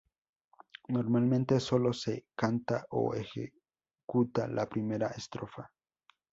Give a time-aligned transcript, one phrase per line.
[0.87, 5.71] Normalmente sólo se canta o ejecuta la primera estrofa.